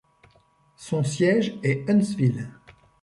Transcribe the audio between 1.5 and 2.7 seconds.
est Huntsville.